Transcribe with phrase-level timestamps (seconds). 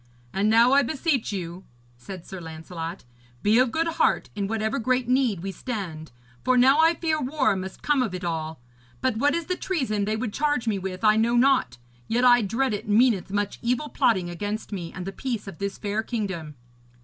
[0.33, 1.63] 'And now I beseech you,'
[1.95, 3.03] said Sir Lancelot,
[3.43, 6.11] 'be of good heart, in whatever great need we stand,
[6.43, 8.59] for now I fear war must come of it all.
[8.99, 11.77] But what is the treason they would charge me with I know not;
[12.07, 15.77] yet I dread it meaneth much evil plotting against me and the peace of this
[15.77, 16.55] fair kingdom.'